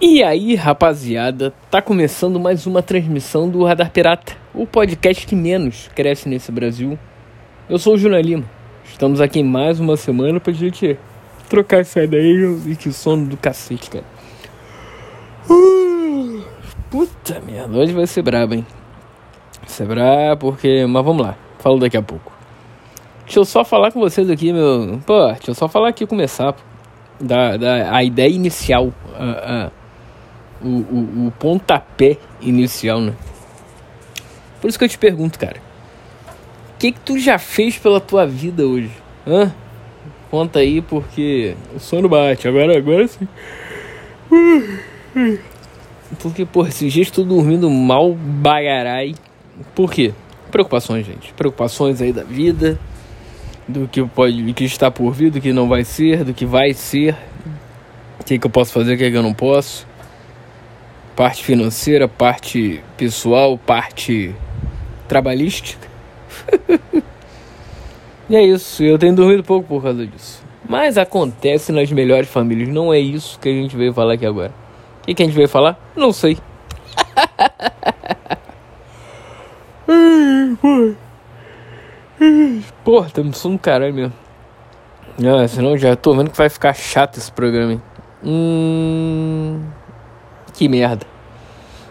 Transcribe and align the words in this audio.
E 0.00 0.22
aí, 0.22 0.54
rapaziada, 0.54 1.52
tá 1.68 1.82
começando 1.82 2.38
mais 2.38 2.68
uma 2.68 2.80
transmissão 2.80 3.48
do 3.48 3.64
Radar 3.64 3.90
Pirata, 3.90 4.36
o 4.54 4.64
podcast 4.64 5.26
que 5.26 5.34
menos 5.34 5.90
cresce 5.92 6.28
nesse 6.28 6.52
Brasil. 6.52 6.96
Eu 7.68 7.80
sou 7.80 7.94
o 7.94 7.98
Júnior 7.98 8.22
Lima. 8.22 8.44
Estamos 8.84 9.20
aqui 9.20 9.42
mais 9.42 9.80
uma 9.80 9.96
semana 9.96 10.38
pra 10.38 10.52
gente 10.52 10.96
trocar 11.48 11.80
essa 11.80 12.00
ideia 12.00 12.46
e 12.64 12.76
que 12.76 12.92
sono 12.92 13.26
do 13.26 13.36
cacete, 13.36 13.90
cara. 13.90 14.04
Uh, 15.50 16.44
puta 16.88 17.40
merda, 17.40 17.76
hoje 17.76 17.92
vai 17.92 18.06
ser 18.06 18.22
brabo, 18.22 18.54
hein? 18.54 18.64
Vai 19.58 19.68
ser 19.68 19.84
brabo 19.84 20.52
porque. 20.52 20.86
Mas 20.86 21.04
vamos 21.04 21.26
lá, 21.26 21.36
falo 21.58 21.80
daqui 21.80 21.96
a 21.96 22.02
pouco. 22.02 22.32
Deixa 23.24 23.40
eu 23.40 23.44
só 23.44 23.64
falar 23.64 23.90
com 23.90 23.98
vocês 23.98 24.30
aqui, 24.30 24.52
meu. 24.52 25.00
Pô, 25.04 25.26
deixa 25.32 25.50
eu 25.50 25.54
só 25.56 25.66
falar 25.66 25.88
aqui 25.88 26.06
começar. 26.06 26.54
Da, 27.20 27.56
da, 27.56 27.96
a 27.96 28.04
ideia 28.04 28.32
inicial. 28.32 28.92
A, 29.18 29.72
o, 30.62 30.68
o, 30.68 31.26
o 31.28 31.32
pontapé 31.38 32.16
inicial, 32.40 33.00
né? 33.00 33.12
Por 34.60 34.68
isso 34.68 34.78
que 34.78 34.84
eu 34.84 34.88
te 34.88 34.98
pergunto, 34.98 35.38
cara. 35.38 35.56
O 36.74 36.78
que, 36.78 36.92
que 36.92 37.00
tu 37.00 37.18
já 37.18 37.38
fez 37.38 37.78
pela 37.78 38.00
tua 38.00 38.26
vida 38.26 38.66
hoje? 38.66 38.90
Hã? 39.26 39.52
Conta 40.30 40.58
aí, 40.60 40.80
porque 40.80 41.56
o 41.74 41.80
sono 41.80 42.08
bate. 42.08 42.46
Agora, 42.46 42.76
agora 42.76 43.08
sim. 43.08 43.26
Porque, 46.20 46.44
porra, 46.44 46.68
esses 46.68 46.92
dias 46.92 47.10
tô 47.10 47.24
dormindo 47.24 47.70
mal 47.70 48.14
bagarai. 48.14 49.14
Por 49.74 49.92
quê? 49.92 50.12
Preocupações, 50.50 51.06
gente. 51.06 51.32
Preocupações 51.34 52.00
aí 52.00 52.12
da 52.12 52.24
vida. 52.24 52.78
Do 53.66 53.86
que 53.86 54.02
pode, 54.06 54.42
do 54.42 54.54
que 54.54 54.64
está 54.64 54.90
por 54.90 55.12
vir, 55.12 55.30
do 55.30 55.40
que 55.40 55.52
não 55.52 55.68
vai 55.68 55.84
ser, 55.84 56.24
do 56.24 56.32
que 56.32 56.46
vai 56.46 56.72
ser. 56.72 57.14
O 58.20 58.24
que, 58.24 58.38
que 58.38 58.46
eu 58.46 58.50
posso 58.50 58.72
fazer, 58.72 58.94
o 58.94 58.98
que, 58.98 59.10
que 59.10 59.16
eu 59.16 59.22
não 59.22 59.34
posso 59.34 59.87
parte 61.18 61.42
financeira, 61.42 62.06
parte 62.06 62.80
pessoal, 62.96 63.58
parte 63.58 64.32
trabalhística. 65.08 65.88
e 68.30 68.36
é 68.36 68.42
isso, 68.44 68.84
eu 68.84 68.96
tenho 68.96 69.16
dormido 69.16 69.42
pouco 69.42 69.66
por 69.66 69.82
causa 69.82 70.06
disso. 70.06 70.40
Mas 70.68 70.96
acontece 70.96 71.72
nas 71.72 71.90
melhores 71.90 72.28
famílias, 72.28 72.68
não 72.68 72.94
é 72.94 73.00
isso 73.00 73.36
que 73.40 73.48
a 73.48 73.52
gente 73.52 73.76
veio 73.76 73.92
falar 73.92 74.14
aqui 74.14 74.24
agora. 74.24 74.52
O 75.02 75.06
que, 75.12 75.20
a 75.20 75.26
gente 75.26 75.34
veio 75.34 75.48
falar? 75.48 75.76
Não 75.96 76.12
sei. 76.12 76.38
Porra, 82.84 83.10
tá 83.10 83.24
me 83.24 83.32
sono 83.32 83.58
caralho 83.58 83.92
mesmo. 83.92 84.14
Ah, 85.18 85.48
senão 85.48 85.76
já 85.76 85.96
tô 85.96 86.14
vendo 86.14 86.30
que 86.30 86.38
vai 86.38 86.48
ficar 86.48 86.74
chato 86.74 87.18
esse 87.18 87.32
programa, 87.32 87.72
hein? 87.72 87.82
Hum. 88.22 89.77
Que 90.58 90.68
merda. 90.68 91.06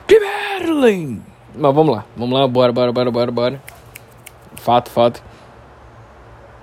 Berlin! 0.06 1.22
Mas 1.56 1.74
vamos 1.74 1.96
lá, 1.96 2.04
vamos 2.18 2.38
lá, 2.38 2.46
bora, 2.46 2.74
bora, 2.74 2.92
bora, 2.92 3.10
bora, 3.10 3.32
bora. 3.32 3.62
Fato, 4.58 4.92
fato. 4.92 5.24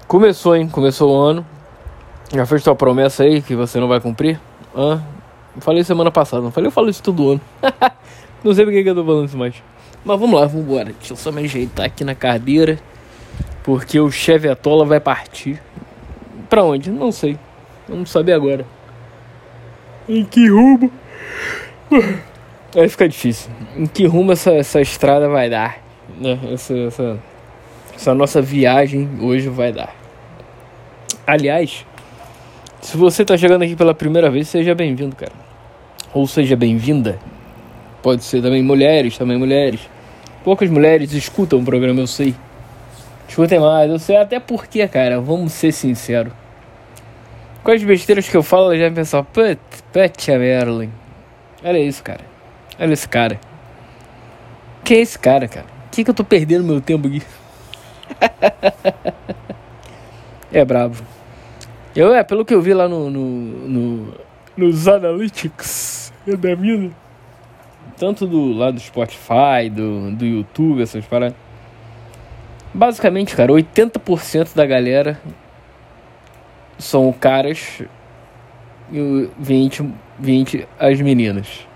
Começou, 0.06 0.54
hein? 0.54 0.68
Começou 0.68 1.10
o 1.10 1.18
ano. 1.18 1.46
Já 2.30 2.44
fez 2.44 2.62
tua 2.62 2.76
promessa 2.76 3.22
aí 3.22 3.40
que 3.40 3.56
você 3.56 3.80
não 3.80 3.88
vai 3.88 4.00
cumprir? 4.00 4.38
Hã? 4.76 5.02
Falei 5.60 5.82
semana 5.82 6.10
passada, 6.10 6.42
não 6.42 6.50
falei? 6.50 6.68
Eu 6.68 6.72
falo 6.72 6.90
isso 6.90 7.02
todo 7.02 7.30
ano. 7.30 7.40
não 8.44 8.52
sei 8.52 8.66
porque 8.66 8.82
que 8.82 8.90
eu 8.90 8.94
tô 8.94 9.02
falando 9.02 9.26
isso 9.26 9.38
mais. 9.38 9.54
Mas 10.04 10.20
vamos 10.20 10.38
lá, 10.38 10.46
vamos 10.46 10.66
embora. 10.66 10.92
Deixa 10.92 11.14
eu 11.14 11.16
só 11.16 11.32
me 11.32 11.42
ajeitar 11.42 11.86
aqui 11.86 12.04
na 12.04 12.14
cadeira. 12.14 12.78
Porque 13.62 13.98
o 13.98 14.10
chefe 14.10 14.46
Atola 14.46 14.84
vai 14.84 15.00
partir. 15.00 15.58
Pra 16.50 16.62
onde? 16.62 16.90
Não 16.90 17.10
sei. 17.10 17.38
Vamos 17.88 18.10
saber 18.10 18.34
agora. 18.34 18.66
Em 20.06 20.22
que 20.22 20.50
rumo? 20.50 20.92
Vai 22.74 22.88
ficar 22.88 23.06
difícil. 23.06 23.50
Em 23.76 23.86
que 23.86 24.06
rumo 24.06 24.32
essa, 24.32 24.52
essa 24.52 24.80
estrada 24.80 25.28
vai 25.28 25.48
dar? 25.48 25.78
Né? 26.20 26.38
Essa, 26.52 26.76
essa, 26.76 27.18
essa 27.94 28.14
nossa 28.14 28.42
viagem 28.42 29.08
hoje 29.20 29.48
vai 29.48 29.72
dar. 29.72 29.94
Aliás, 31.24 31.86
se 32.80 32.96
você 32.96 33.22
está 33.22 33.38
chegando 33.38 33.62
aqui 33.62 33.76
pela 33.76 33.94
primeira 33.94 34.28
vez, 34.28 34.48
seja 34.48 34.74
bem-vindo, 34.74 35.14
cara. 35.14 35.32
Ou 36.12 36.26
seja 36.26 36.56
bem-vinda. 36.56 37.18
Pode 38.02 38.24
ser 38.24 38.42
também 38.42 38.62
mulheres, 38.62 39.16
também 39.16 39.38
mulheres. 39.38 39.80
Poucas 40.42 40.68
mulheres 40.68 41.12
escutam 41.12 41.60
o 41.60 41.64
programa, 41.64 42.00
eu 42.00 42.06
sei. 42.06 42.34
Escutem 43.28 43.58
mais, 43.58 43.90
eu 43.90 43.98
sei 43.98 44.16
até 44.16 44.38
porque, 44.38 44.86
cara, 44.88 45.20
vamos 45.20 45.52
ser 45.52 45.72
sinceros. 45.72 46.32
Com 47.62 47.70
as 47.70 47.82
besteiras 47.82 48.28
que 48.28 48.36
eu 48.36 48.42
falo, 48.42 48.76
já 48.76 48.90
pensam, 48.90 49.24
put, 49.24 49.58
put 49.92 50.30
Merlin. 50.32 50.90
Olha 51.64 51.78
isso, 51.78 52.02
cara. 52.02 52.20
Olha 52.78 52.92
esse 52.92 53.08
cara. 53.08 53.40
Quem 54.84 54.98
é 54.98 55.00
esse 55.00 55.18
cara, 55.18 55.48
cara? 55.48 55.66
Que, 55.90 56.04
que 56.04 56.10
eu 56.10 56.14
tô 56.14 56.22
perdendo 56.22 56.62
meu 56.62 56.78
tempo 56.78 57.08
aqui? 57.08 57.22
é 60.52 60.62
brabo. 60.62 60.96
Eu, 61.96 62.14
é, 62.14 62.22
pelo 62.22 62.44
que 62.44 62.52
eu 62.52 62.60
vi 62.60 62.74
lá 62.74 62.86
no, 62.86 63.08
no, 63.08 63.28
no 63.68 64.14
nos 64.56 64.86
analytics 64.86 66.12
da 66.26 66.54
mina, 66.54 66.90
tanto 67.96 68.26
do 68.26 68.52
lado 68.52 68.74
do 68.74 68.80
Spotify, 68.80 69.70
do, 69.70 70.10
do 70.12 70.24
YouTube, 70.24 70.82
essas 70.82 71.04
paradas. 71.06 71.36
Basicamente, 72.72 73.34
cara, 73.34 73.52
80% 73.52 74.54
da 74.54 74.66
galera 74.66 75.20
são 76.78 77.12
caras 77.12 77.82
e 78.92 79.28
20, 79.38 79.88
20 80.18 80.66
as 80.78 81.00
meninas. 81.00 81.66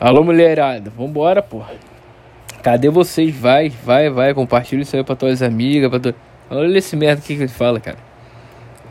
Alô, 0.00 0.24
mulherada, 0.24 0.90
vambora, 0.90 1.42
porra. 1.42 1.74
Cadê 2.62 2.88
vocês? 2.88 3.34
Vai, 3.34 3.68
vai, 3.68 4.10
vai, 4.10 4.34
compartilha 4.34 4.82
isso 4.82 4.96
aí 4.96 5.04
pra 5.04 5.16
tuas 5.16 5.42
amigas, 5.42 5.90
tu... 6.00 6.14
Olha 6.50 6.78
esse 6.78 6.94
merda 6.96 7.22
que 7.22 7.34
que 7.36 7.42
ele 7.42 7.48
fala, 7.48 7.80
cara. 7.80 7.98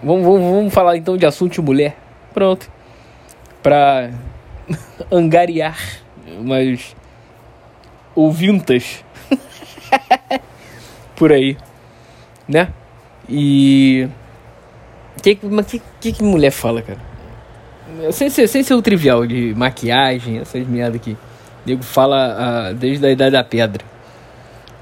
Vamos, 0.03 0.23
vamos, 0.23 0.41
vamos 0.41 0.73
falar 0.73 0.97
então 0.97 1.15
de 1.15 1.25
assunto 1.25 1.53
de 1.53 1.61
mulher. 1.61 1.95
Pronto. 2.33 2.69
Pra 3.61 4.09
angariar 5.11 5.77
umas 6.39 6.95
ouvintas 8.15 9.05
por 11.15 11.31
aí, 11.31 11.55
né? 12.47 12.69
E 13.29 14.07
que, 15.21 15.37
mas 15.43 15.67
que, 15.67 15.81
que, 15.99 16.11
que 16.13 16.23
mulher 16.23 16.51
fala, 16.51 16.81
cara? 16.81 17.10
Sem 18.11 18.29
ser, 18.29 18.47
sem 18.47 18.63
ser 18.63 18.73
o 18.73 18.81
trivial 18.81 19.25
de 19.25 19.53
maquiagem, 19.55 20.39
essas 20.39 20.67
merda 20.67 20.97
aqui. 20.97 21.11
O 21.65 21.69
nego 21.69 21.83
fala 21.83 22.17
ah, 22.17 22.73
desde 22.73 23.05
a 23.05 23.11
idade 23.11 23.31
da 23.31 23.43
pedra. 23.43 23.83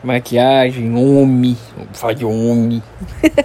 Maquiagem, 0.03 0.96
homem. 0.96 1.58
Fala 1.94 2.16
de 2.16 2.25
homem. 2.25 2.81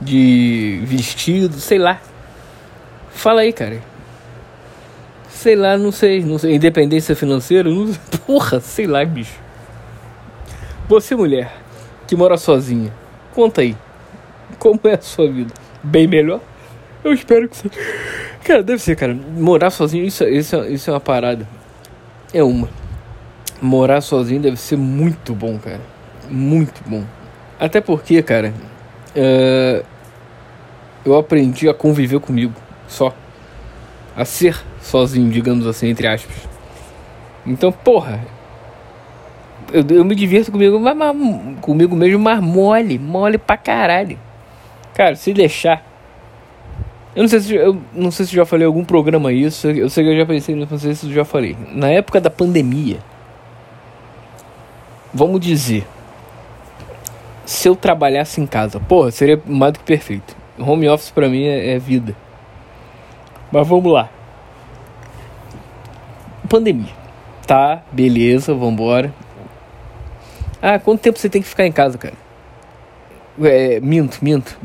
de 0.00 0.80
vestido, 0.84 1.58
sei 1.58 1.78
lá. 1.78 2.00
Fala 3.10 3.42
aí, 3.42 3.52
cara. 3.52 3.82
Sei 5.28 5.54
lá, 5.54 5.76
não 5.76 5.92
sei, 5.92 6.22
não 6.24 6.38
sei. 6.38 6.54
Independência 6.54 7.14
financeira? 7.14 7.68
Não, 7.68 7.92
porra, 8.26 8.60
sei 8.60 8.86
lá, 8.86 9.04
bicho. 9.04 9.38
Você, 10.88 11.14
mulher, 11.14 11.52
que 12.06 12.16
mora 12.16 12.36
sozinha, 12.36 12.92
conta 13.34 13.60
aí. 13.60 13.76
Como 14.58 14.80
é 14.84 14.94
a 14.94 15.00
sua 15.00 15.30
vida? 15.30 15.52
bem 15.86 16.06
melhor. 16.06 16.40
Eu 17.04 17.12
espero 17.12 17.48
que 17.48 17.56
você. 17.56 17.70
Cara, 18.46 18.62
deve 18.62 18.80
ser, 18.80 18.94
cara. 18.94 19.12
Morar 19.12 19.70
sozinho, 19.70 20.04
isso, 20.04 20.22
isso, 20.22 20.64
isso 20.66 20.88
é 20.88 20.92
uma 20.92 21.00
parada. 21.00 21.48
É 22.32 22.44
uma. 22.44 22.68
Morar 23.60 24.00
sozinho 24.00 24.40
deve 24.40 24.56
ser 24.56 24.76
muito 24.76 25.34
bom, 25.34 25.58
cara. 25.58 25.80
Muito 26.30 26.80
bom. 26.88 27.02
Até 27.58 27.80
porque, 27.80 28.22
cara. 28.22 28.54
Uh, 29.16 29.84
eu 31.04 31.16
aprendi 31.16 31.68
a 31.68 31.74
conviver 31.74 32.20
comigo. 32.20 32.54
Só. 32.86 33.12
A 34.16 34.24
ser 34.24 34.56
sozinho, 34.80 35.28
digamos 35.28 35.66
assim, 35.66 35.88
entre 35.88 36.06
aspas. 36.06 36.36
Então, 37.44 37.72
porra. 37.72 38.20
Eu, 39.72 39.84
eu 39.90 40.04
me 40.04 40.14
divirto 40.14 40.52
comigo, 40.52 40.78
mas, 40.78 40.96
mas, 40.96 41.16
comigo 41.60 41.96
mesmo, 41.96 42.20
mas 42.20 42.40
mole. 42.40 42.96
Mole 42.96 43.38
pra 43.38 43.56
caralho. 43.56 44.16
Cara, 44.94 45.16
se 45.16 45.32
deixar. 45.32 45.84
Eu 47.16 47.22
não 47.22 47.28
sei 47.28 47.40
se 47.40 47.54
eu 47.54 47.82
não 47.94 48.10
sei 48.10 48.26
se 48.26 48.36
já 48.36 48.44
falei 48.44 48.64
em 48.64 48.68
algum 48.68 48.84
programa 48.84 49.32
isso. 49.32 49.66
Eu 49.68 49.88
sei 49.88 50.04
que 50.04 50.10
eu 50.10 50.18
já 50.18 50.26
pensei, 50.26 50.54
não 50.54 50.78
sei 50.78 50.94
se 50.94 51.06
eu 51.06 51.12
já 51.12 51.24
falei. 51.24 51.56
Na 51.72 51.88
época 51.88 52.20
da 52.20 52.28
pandemia, 52.28 52.98
vamos 55.14 55.40
dizer, 55.40 55.86
se 57.46 57.66
eu 57.66 57.74
trabalhasse 57.74 58.38
em 58.38 58.46
casa, 58.46 58.78
porra, 58.78 59.10
seria 59.10 59.40
mais 59.46 59.72
do 59.72 59.78
que 59.78 59.86
perfeito. 59.86 60.36
Home 60.58 60.86
office 60.90 61.10
para 61.10 61.26
mim 61.26 61.44
é, 61.44 61.76
é 61.76 61.78
vida. 61.78 62.14
Mas 63.50 63.66
vamos 63.66 63.90
lá. 63.90 64.10
Pandemia. 66.50 66.92
Tá, 67.46 67.82
beleza, 67.90 68.52
vambora. 68.52 69.14
Ah, 70.60 70.78
quanto 70.78 71.00
tempo 71.00 71.18
você 71.18 71.30
tem 71.30 71.40
que 71.40 71.48
ficar 71.48 71.64
em 71.64 71.72
casa, 71.72 71.96
cara? 71.96 72.14
É, 73.42 73.80
minto, 73.80 74.18
minto. 74.20 74.58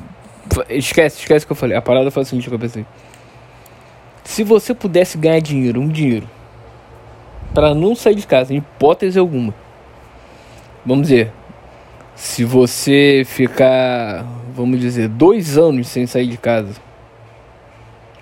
Esquece, 0.70 1.20
esquece 1.20 1.46
o 1.46 1.48
que 1.48 1.52
eu 1.52 1.56
falei. 1.56 1.78
A 1.78 1.82
parada 1.82 2.12
foi 2.12 2.24
a 2.24 2.26
seguinte 2.26 2.50
que 2.50 2.56
eu 2.56 2.60
pensei. 2.60 2.86
Se 4.24 4.44
você 4.44 4.74
pudesse 4.74 5.18
ganhar 5.18 5.40
dinheiro, 5.40 5.80
um 5.80 5.88
dinheiro, 5.88 6.28
para 7.54 7.74
não 7.74 7.96
sair 7.96 8.16
de 8.16 8.26
casa, 8.26 8.54
em 8.54 8.58
hipótese 8.58 9.18
alguma. 9.18 9.54
Vamos 10.86 11.08
dizer, 11.08 11.32
se 12.16 12.44
você 12.44 13.24
ficar, 13.26 14.26
vamos 14.56 14.80
dizer, 14.80 15.08
dois 15.08 15.58
anos 15.58 15.88
sem 15.88 16.06
sair 16.06 16.28
de 16.28 16.38
casa, 16.38 16.74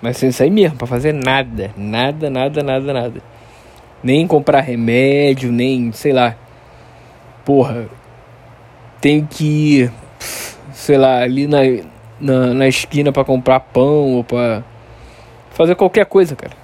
mas 0.02 0.16
sem 0.16 0.32
sair 0.32 0.50
mesmo, 0.50 0.76
para 0.76 0.86
fazer 0.86 1.12
nada, 1.12 1.70
nada, 1.76 2.30
nada, 2.30 2.62
nada, 2.62 2.92
nada, 2.92 3.22
nem 4.02 4.26
comprar 4.26 4.60
remédio, 4.60 5.52
nem 5.52 5.92
sei 5.92 6.12
lá, 6.12 6.36
porra, 7.44 7.88
tem 9.00 9.24
que 9.24 9.90
sei 10.72 10.96
lá, 10.96 11.20
ali 11.20 11.46
na, 11.46 11.58
na, 12.20 12.54
na 12.54 12.68
esquina 12.68 13.12
para 13.12 13.24
comprar 13.24 13.60
pão 13.60 14.14
ou 14.16 14.24
para 14.24 14.62
fazer 15.50 15.74
qualquer 15.74 16.06
coisa, 16.06 16.36
cara. 16.36 16.56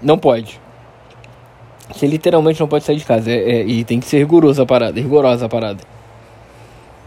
Não 0.00 0.18
pode. 0.18 0.60
Você 1.92 2.06
literalmente 2.06 2.60
não 2.60 2.68
pode 2.68 2.84
sair 2.84 2.96
de 2.96 3.04
casa. 3.04 3.30
É, 3.30 3.34
é, 3.34 3.66
e 3.66 3.84
tem 3.84 4.00
que 4.00 4.06
ser 4.06 4.18
rigoroso 4.18 4.62
a 4.62 4.66
parada. 4.66 5.00
Rigorosa 5.00 5.46
a 5.46 5.48
parada. 5.48 5.82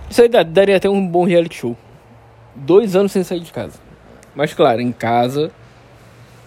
Isso 0.09 0.21
aí 0.21 0.29
daria 0.29 0.77
até 0.77 0.89
um 0.89 1.05
bom 1.05 1.25
reality 1.25 1.55
show. 1.55 1.75
Dois 2.55 2.95
anos 2.95 3.11
sem 3.11 3.23
sair 3.23 3.39
de 3.39 3.51
casa. 3.51 3.79
Mas 4.35 4.53
claro, 4.53 4.81
em 4.81 4.91
casa 4.91 5.51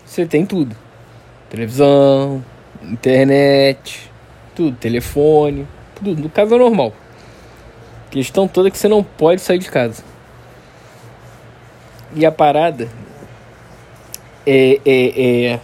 você 0.04 0.24
tem 0.24 0.46
tudo. 0.46 0.74
Televisão, 1.48 2.44
internet, 2.82 4.10
tudo, 4.54 4.76
telefone, 4.76 5.66
tudo. 5.94 6.22
No 6.22 6.28
caso 6.28 6.54
é 6.54 6.58
normal. 6.58 6.92
A 8.06 8.10
questão 8.10 8.48
toda 8.48 8.68
é 8.68 8.70
que 8.70 8.78
você 8.78 8.88
não 8.88 9.04
pode 9.04 9.40
sair 9.40 9.58
de 9.58 9.70
casa. 9.70 10.02
E 12.14 12.26
a 12.26 12.32
parada 12.32 12.88
é, 14.46 14.80
é, 14.84 15.52
é 15.52 15.60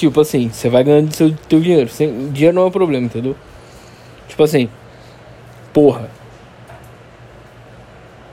Tipo 0.00 0.22
assim, 0.22 0.48
você 0.48 0.70
vai 0.70 0.82
ganhando 0.82 1.12
seu 1.14 1.34
teu 1.48 1.60
dinheiro. 1.60 1.90
Sem, 1.90 2.30
dinheiro 2.30 2.54
não 2.54 2.62
é 2.62 2.66
um 2.66 2.70
problema, 2.70 3.04
entendeu? 3.04 3.36
Tipo 4.26 4.42
assim, 4.42 4.68
porra. 5.74 6.08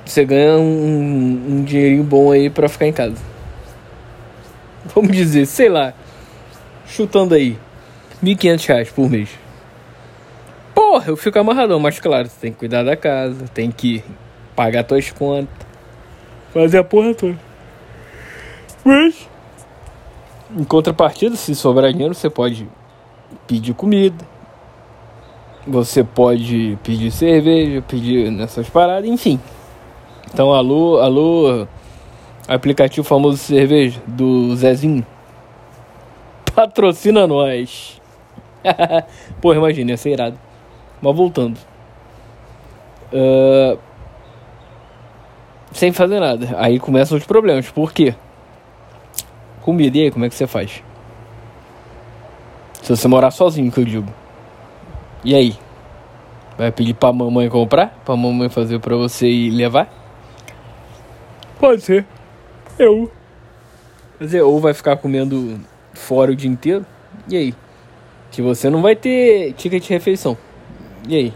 Você 0.05 0.23
ganha 0.23 0.53
um, 0.57 1.43
um 1.49 1.63
dinheirinho 1.65 2.05
bom 2.05 2.31
aí 2.31 2.49
pra 2.49 2.69
ficar 2.69 2.87
em 2.87 2.93
casa. 2.93 3.17
Vamos 4.95 5.11
dizer, 5.11 5.45
sei 5.45 5.67
lá. 5.67 5.93
Chutando 6.87 7.35
aí. 7.35 7.57
1.500 8.23 8.65
reais 8.65 8.89
por 8.89 9.09
mês. 9.09 9.29
Porra, 10.73 11.09
eu 11.09 11.17
fico 11.17 11.37
amarradão, 11.37 11.81
mas 11.81 11.99
claro, 11.99 12.29
você 12.29 12.39
tem 12.39 12.51
que 12.53 12.59
cuidar 12.59 12.83
da 12.83 12.95
casa, 12.95 13.45
tem 13.53 13.69
que 13.71 14.01
pagar 14.55 14.85
tuas 14.85 15.11
contas, 15.11 15.66
fazer 16.53 16.79
a 16.79 16.83
porra 16.83 17.13
toda. 17.13 17.37
Mas 18.83 19.27
em 20.55 20.63
contrapartida, 20.63 21.35
se 21.35 21.53
sobrar 21.53 21.91
dinheiro, 21.91 22.13
você 22.13 22.29
pode 22.29 22.67
pedir 23.45 23.73
comida, 23.73 24.25
você 25.65 26.03
pode 26.03 26.77
pedir 26.83 27.11
cerveja, 27.11 27.81
pedir 27.81 28.31
nessas 28.31 28.69
paradas, 28.69 29.09
enfim. 29.09 29.39
Então, 30.33 30.53
alô, 30.53 30.99
alô, 30.99 31.67
aplicativo 32.47 33.05
famoso 33.05 33.37
de 33.37 33.43
cerveja 33.43 34.01
do 34.07 34.55
Zezinho. 34.55 35.05
Patrocina 36.55 37.27
nós. 37.27 38.01
Porra, 39.41 39.57
imagina, 39.57 39.91
ia 39.91 39.97
ser 39.97 40.11
irado. 40.11 40.39
Mas 41.01 41.15
voltando. 41.15 41.57
Uh, 43.11 43.77
sem 45.77 45.93
fazer 45.93 46.19
nada. 46.19 46.55
Aí 46.57 46.79
começam 46.79 47.17
os 47.17 47.25
problemas. 47.25 47.69
Por 47.69 47.93
quê? 47.93 48.13
comida, 49.67 49.97
e 49.97 50.03
aí, 50.03 50.11
como 50.11 50.23
é 50.23 50.29
que 50.29 50.35
você 50.35 50.47
faz? 50.47 50.81
Se 52.81 52.95
você 52.95 53.05
morar 53.05 53.31
sozinho, 53.31 53.69
que 53.69 53.81
eu 53.81 53.83
digo. 53.83 54.07
E 55.25 55.35
aí? 55.35 55.57
Vai 56.57 56.71
pedir 56.71 56.93
pra 56.93 57.11
mamãe 57.11 57.49
comprar? 57.49 57.99
Pra 58.05 58.15
mamãe 58.15 58.47
fazer 58.47 58.79
pra 58.79 58.95
você 58.95 59.27
ir 59.27 59.49
levar? 59.49 59.89
Pode 61.59 61.81
ser. 61.81 62.05
Eu. 62.79 63.11
Quer 64.17 64.23
dizer, 64.23 64.41
ou 64.43 64.57
vai 64.61 64.73
ficar 64.73 64.95
comendo 64.95 65.59
fora 65.93 66.31
o 66.31 66.35
dia 66.35 66.49
inteiro. 66.49 66.85
E 67.27 67.35
aí? 67.35 67.53
Que 68.31 68.41
você 68.41 68.69
não 68.69 68.81
vai 68.81 68.95
ter 68.95 69.51
ticket 69.51 69.83
de 69.83 69.89
refeição. 69.89 70.37
E 71.09 71.15
aí? 71.17 71.33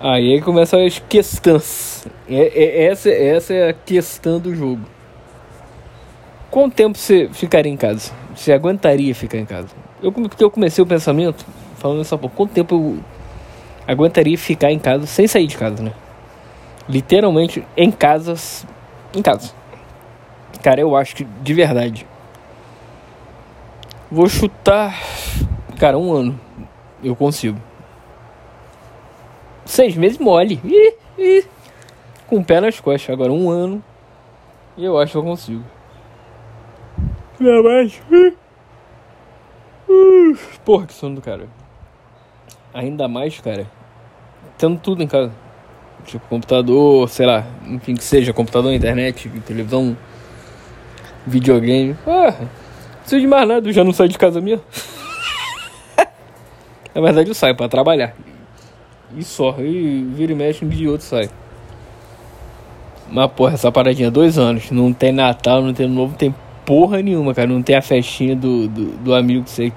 Aí 0.00 0.40
começa 0.40 0.76
as 0.78 0.98
questões. 0.98 2.06
É, 2.28 2.34
é, 2.34 2.84
essa, 2.86 3.10
essa 3.10 3.54
é 3.54 3.70
a 3.70 3.72
questão 3.72 4.38
do 4.38 4.54
jogo. 4.54 4.82
Quanto 6.50 6.74
tempo 6.74 6.96
você 6.98 7.28
ficaria 7.32 7.72
em 7.72 7.76
casa? 7.76 8.12
Você 8.34 8.52
aguentaria 8.52 9.14
ficar 9.14 9.38
em 9.38 9.46
casa? 9.46 9.68
Eu, 10.02 10.12
porque 10.12 10.42
eu 10.42 10.50
comecei 10.50 10.82
o 10.82 10.86
pensamento 10.86 11.44
falando 11.76 12.00
essa 12.00 12.18
porra. 12.18 12.32
Quanto 12.36 12.52
tempo 12.52 12.74
eu 12.74 12.98
aguentaria 13.86 14.36
ficar 14.36 14.70
em 14.70 14.78
casa 14.78 15.06
sem 15.06 15.26
sair 15.26 15.46
de 15.46 15.56
casa, 15.56 15.82
né? 15.82 15.92
Literalmente 16.88 17.64
em 17.76 17.90
casas. 17.90 18.66
Em 19.14 19.22
casa. 19.22 19.52
Cara, 20.62 20.80
eu 20.80 20.96
acho 20.96 21.16
que 21.16 21.24
de 21.24 21.54
verdade. 21.54 22.06
Vou 24.10 24.28
chutar. 24.28 25.00
Cara, 25.78 25.98
um 25.98 26.12
ano. 26.12 26.40
Eu 27.02 27.16
consigo. 27.16 27.58
Seis 29.64 29.96
meses 29.96 30.18
mole. 30.18 30.60
Ih, 30.64 30.94
ih. 31.18 31.44
Com 32.26 32.38
o 32.38 32.44
pé 32.44 32.60
nas 32.60 32.80
costas. 32.80 33.12
Agora 33.12 33.32
um 33.32 33.50
ano. 33.50 33.82
E 34.76 34.84
eu 34.84 34.98
acho 34.98 35.12
que 35.12 35.18
eu 35.18 35.22
consigo. 35.22 35.64
Ainda 37.40 37.62
mais. 37.62 38.02
Porra, 40.64 40.86
que 40.86 40.94
sono 40.94 41.16
do 41.16 41.20
cara. 41.20 41.48
Ainda 42.72 43.06
mais, 43.06 43.38
cara. 43.38 43.66
Tendo 44.58 44.78
tudo 44.78 45.02
em 45.02 45.06
casa. 45.06 45.32
Tipo, 46.04 46.26
computador, 46.28 47.08
sei 47.08 47.26
lá. 47.26 47.46
Enfim, 47.66 47.94
que 47.94 48.04
seja 48.04 48.32
computador, 48.32 48.72
internet, 48.72 49.28
televisão, 49.46 49.96
videogame. 51.26 51.96
Ah, 52.06 52.34
não 52.40 52.48
preciso 53.00 53.20
de 53.20 53.26
mais 53.26 53.48
nada, 53.48 53.68
eu 53.68 53.72
já 53.72 53.84
não 53.84 53.92
saio 53.92 54.08
de 54.08 54.18
casa 54.18 54.40
mesmo. 54.40 54.64
Na 56.94 57.00
verdade, 57.00 57.30
eu 57.30 57.34
saio 57.34 57.56
pra 57.56 57.68
trabalhar. 57.68 58.14
E 59.16 59.22
só. 59.22 59.56
E 59.58 60.06
vira 60.14 60.32
e 60.32 60.34
mexe 60.34 60.64
um 60.64 60.68
dia 60.68 60.86
e 60.86 60.88
outro 60.88 61.06
sai. 61.06 61.30
Mas, 63.10 63.30
porra, 63.32 63.54
essa 63.54 63.70
paradinha, 63.70 64.10
dois 64.10 64.38
anos. 64.38 64.70
Não 64.70 64.92
tem 64.92 65.12
Natal, 65.12 65.62
não 65.62 65.72
tem 65.72 65.88
Novo, 65.88 66.16
tem 66.16 66.34
porra 66.64 67.00
nenhuma, 67.02 67.34
cara. 67.34 67.46
Não 67.46 67.62
tem 67.62 67.76
a 67.76 67.82
festinha 67.82 68.34
do, 68.34 68.66
do, 68.68 68.86
do, 68.98 69.14
amigo 69.14 69.44
que 69.44 69.50
você. 69.50 69.72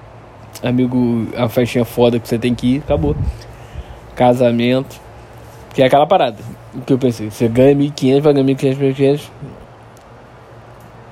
Amigo, 0.62 1.28
a 1.36 1.48
festinha 1.48 1.84
foda 1.84 2.18
que 2.18 2.26
você 2.26 2.38
tem 2.38 2.54
que 2.54 2.76
ir, 2.76 2.78
acabou. 2.78 3.14
Casamento. 4.16 5.00
Que 5.74 5.82
é 5.82 5.86
aquela 5.86 6.06
parada. 6.06 6.38
O 6.74 6.80
que 6.80 6.92
eu 6.92 6.98
pensei, 6.98 7.30
você 7.30 7.46
ganha 7.48 7.74
1.500, 7.74 8.20
vai 8.20 8.32
ganhar 8.32 8.46
1.500, 8.46 8.94
1.500. 8.94 9.20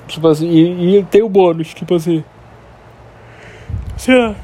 Tipo 0.09 0.29
assim, 0.29 0.49
e, 0.49 0.99
e, 0.99 1.05
tem 1.05 1.23
o 1.23 1.29
bônus, 1.29 1.75
tipo 1.75 1.95
assim. 1.95 2.25
Sei 3.97 4.17
lá. 4.17 4.35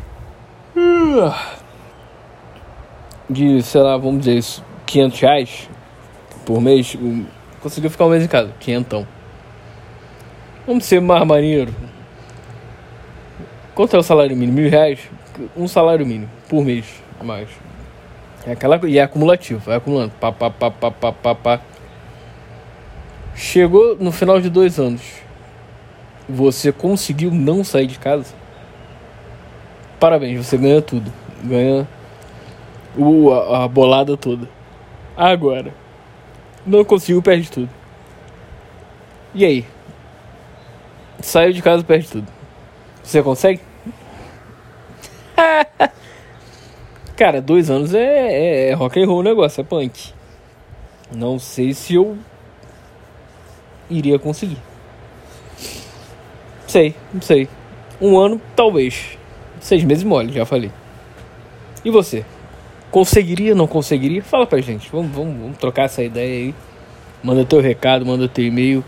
De, 3.32 3.62
sei 3.62 3.80
lá, 3.80 3.96
vamos 3.96 4.20
dizer 4.20 4.36
isso, 4.36 4.64
500 4.86 5.20
reais 5.20 5.70
por 6.44 6.60
mês. 6.60 6.96
Conseguiu 7.60 7.90
ficar 7.90 8.06
um 8.06 8.10
mês 8.10 8.22
em 8.22 8.28
casa, 8.28 8.52
500. 8.60 9.06
Vamos 10.66 10.84
ser 10.84 11.00
mais 11.00 11.26
maneiro. 11.26 11.74
Quanto 13.74 13.96
é 13.96 13.98
o 13.98 14.02
salário 14.02 14.36
mínimo? 14.36 14.58
Mil 14.58 14.70
reais? 14.70 15.00
Um 15.56 15.66
salário 15.66 16.04
mínimo 16.04 16.30
por 16.48 16.64
mês. 16.64 16.84
Mais. 17.22 17.48
É 18.46 18.52
aquela, 18.52 18.80
e 18.86 18.98
é 18.98 19.02
acumulativo, 19.02 19.60
vai 19.60 19.76
acumulando. 19.76 20.12
Pá, 20.20 20.30
pá, 20.32 20.50
pá, 20.50 20.70
pá, 20.70 20.90
pá, 20.90 21.12
pá, 21.12 21.34
pá. 21.34 21.60
Chegou 23.34 23.96
no 23.98 24.12
final 24.12 24.40
de 24.40 24.50
dois 24.50 24.78
anos. 24.78 25.02
Você 26.28 26.70
conseguiu 26.70 27.30
não 27.30 27.64
sair 27.64 27.86
de 27.86 27.98
casa? 27.98 28.34
Parabéns, 29.98 30.44
você 30.44 30.56
ganha 30.56 30.82
tudo. 30.82 31.12
Ganha 31.44 31.88
o, 32.96 33.32
a, 33.32 33.64
a 33.64 33.68
bolada 33.68 34.16
toda. 34.16 34.48
Agora, 35.16 35.74
não 36.66 36.84
conseguiu, 36.84 37.22
perde 37.22 37.50
tudo. 37.50 37.70
E 39.34 39.44
aí? 39.44 39.64
Saiu 41.20 41.52
de 41.52 41.62
casa 41.62 41.84
perde 41.84 42.08
tudo. 42.08 42.26
Você 43.02 43.22
consegue? 43.22 43.60
Cara, 47.16 47.40
dois 47.40 47.70
anos 47.70 47.94
é, 47.94 48.00
é, 48.00 48.70
é 48.70 48.72
rock 48.74 49.00
and 49.00 49.06
roll 49.06 49.18
o 49.20 49.22
negócio, 49.22 49.60
é 49.60 49.64
punk. 49.64 50.12
Não 51.14 51.38
sei 51.38 51.74
se 51.74 51.94
eu 51.94 52.16
iria 53.88 54.18
conseguir. 54.18 54.58
Sei, 56.66 56.94
não 57.12 57.20
sei. 57.20 57.48
Um 58.00 58.18
ano, 58.18 58.40
talvez. 58.56 59.18
Seis 59.60 59.84
meses 59.84 60.04
mole, 60.04 60.32
já 60.32 60.46
falei. 60.46 60.72
E 61.84 61.90
você? 61.90 62.24
Conseguiria, 62.92 63.54
não 63.54 63.66
conseguiria? 63.66 64.22
Fala 64.22 64.46
pra 64.46 64.60
gente. 64.60 64.90
Vamos, 64.92 65.10
vamos, 65.10 65.34
vamos 65.34 65.56
trocar 65.56 65.84
essa 65.84 66.02
ideia 66.02 66.44
aí. 66.44 66.54
Manda 67.24 67.42
teu 67.42 67.58
recado, 67.58 68.04
manda 68.04 68.28
teu 68.28 68.44
e-mail 68.44 68.84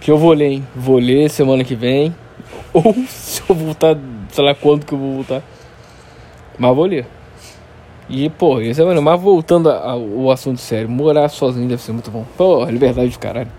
Que 0.00 0.10
eu 0.10 0.18
vou 0.18 0.32
ler, 0.32 0.46
hein? 0.46 0.66
Vou 0.74 0.98
ler 0.98 1.30
semana 1.30 1.62
que 1.62 1.76
vem. 1.76 2.12
Ou 2.74 2.92
se 3.06 3.40
eu 3.48 3.54
voltar, 3.54 3.96
sei 4.30 4.44
lá 4.44 4.52
quando 4.52 4.84
que 4.84 4.92
eu 4.92 4.98
vou 4.98 5.14
voltar. 5.14 5.44
Mas 6.58 6.74
vou 6.74 6.86
ler. 6.86 7.06
E, 8.10 8.28
pô, 8.28 8.60
esse 8.60 8.82
é, 8.82 8.84
mano, 8.84 9.00
mas 9.00 9.20
voltando 9.20 9.70
ao 9.70 10.30
assunto 10.32 10.60
sério, 10.60 10.90
morar 10.90 11.28
sozinho 11.28 11.68
deve 11.68 11.80
ser 11.80 11.92
muito 11.92 12.10
bom. 12.10 12.26
Pô, 12.36 12.64
liberdade 12.64 13.10
de 13.10 13.18
caralho. 13.18 13.50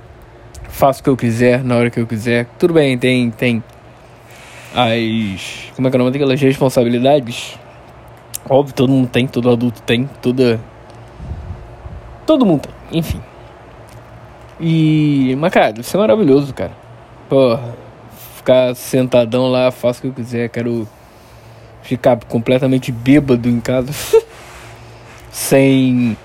Faço 0.68 1.00
o 1.00 1.04
que 1.04 1.10
eu 1.10 1.16
quiser, 1.16 1.64
na 1.64 1.78
hora 1.78 1.90
que 1.90 2.00
eu 2.00 2.06
quiser. 2.06 2.46
Tudo 2.60 2.74
bem, 2.74 2.98
tem, 2.98 3.32
tem 3.32 3.64
as. 4.74 5.72
Como 5.78 5.88
é 5.88 5.92
que 5.92 5.96
é 5.96 5.98
o 5.98 6.04
nome 6.04 6.12
daquelas 6.12 6.42
responsabilidades? 6.42 7.58
Óbvio, 8.48 8.76
todo 8.76 8.90
mundo 8.90 9.08
tem, 9.08 9.28
todo 9.28 9.50
adulto 9.50 9.82
tem, 9.82 10.08
toda. 10.22 10.60
Todo 12.26 12.46
mundo 12.46 12.68
tem, 12.68 13.00
enfim. 13.00 13.22
E. 14.60 15.36
Mas, 15.40 15.52
cara, 15.52 15.80
isso 15.80 15.96
é 15.98 16.00
maravilhoso, 16.00 16.54
cara. 16.54 16.72
Pô, 17.28 17.58
ficar 18.38 18.76
sentadão 18.76 19.50
lá, 19.50 19.72
faço 19.72 20.00
o 20.00 20.02
que 20.04 20.08
eu 20.08 20.14
quiser, 20.14 20.50
quero 20.50 20.88
ficar 21.82 22.18
completamente 22.26 22.92
bêbado 22.92 23.50
em 23.50 23.60
casa. 23.60 23.92
sem 25.32 26.16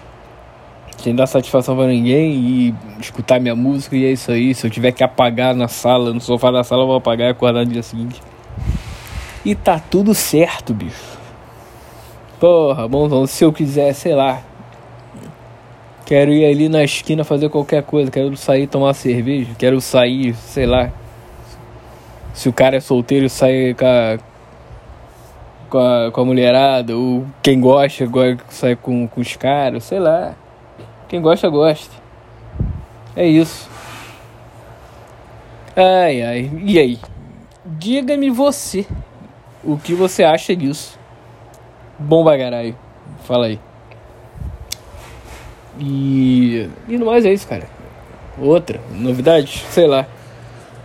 sem 0.99 1.15
dar 1.15 1.27
satisfação 1.27 1.75
para 1.75 1.87
ninguém 1.87 2.33
e 2.35 2.75
escutar 3.01 3.41
minha 3.41 3.57
música 3.57 3.97
e 3.97 4.05
é 4.05 4.13
isso 4.13 4.31
aí. 4.31 4.55
Se 4.55 4.67
eu 4.67 4.71
tiver 4.71 4.93
que 4.93 5.03
apagar 5.03 5.55
na 5.55 5.67
sala, 5.67 6.13
no 6.13 6.21
sofá 6.21 6.51
da 6.51 6.63
sala, 6.63 6.83
eu 6.83 6.87
vou 6.87 6.97
apagar 6.97 7.29
e 7.29 7.31
acordar 7.31 7.65
no 7.65 7.73
dia 7.73 7.83
seguinte. 7.83 8.21
E 9.43 9.55
tá 9.55 9.81
tudo 9.81 10.15
certo, 10.15 10.75
bicho. 10.75 11.20
Porra, 12.41 12.89
bom, 12.89 13.27
se 13.27 13.45
eu 13.45 13.53
quiser, 13.53 13.93
sei 13.93 14.15
lá. 14.15 14.43
Quero 16.07 16.33
ir 16.33 16.47
ali 16.47 16.71
na 16.71 16.83
esquina 16.83 17.23
fazer 17.23 17.51
qualquer 17.51 17.83
coisa. 17.83 18.11
Quero 18.11 18.35
sair 18.35 18.67
tomar 18.67 18.95
cerveja. 18.95 19.55
Quero 19.59 19.79
sair, 19.79 20.35
sei 20.35 20.65
lá. 20.65 20.91
Se 22.33 22.49
o 22.49 22.53
cara 22.53 22.79
é 22.79 22.81
solteiro, 22.81 23.29
sair 23.29 23.77
com 23.77 23.85
a, 23.85 24.19
com 25.69 25.79
a, 25.79 26.11
com 26.11 26.21
a 26.23 26.25
mulherada. 26.25 26.97
Ou 26.97 27.27
quem 27.43 27.61
gosta, 27.61 28.09
sair 28.49 28.77
com, 28.77 29.07
com 29.07 29.21
os 29.21 29.37
caras, 29.37 29.85
sei 29.85 29.99
lá. 30.01 30.35
Quem 31.09 31.21
gosta, 31.21 31.47
gosta. 31.51 31.95
É 33.15 33.27
isso. 33.27 33.69
Ai, 35.77 36.23
ai. 36.23 36.51
E 36.65 36.79
aí? 36.79 36.99
Diga-me 37.67 38.31
você. 38.31 38.87
O 39.63 39.77
que 39.77 39.93
você 39.93 40.25
acha 40.25 40.57
disso? 40.57 41.00
Bom 42.01 42.25
bagarai. 42.25 42.75
Fala 43.25 43.47
aí. 43.47 43.61
E. 45.79 46.69
E 46.89 46.97
no 46.97 47.07
mais 47.07 47.27
é 47.27 47.33
isso, 47.33 47.47
cara. 47.47 47.69
Outra 48.39 48.81
novidade, 48.91 49.65
sei 49.69 49.87
lá. 49.87 50.07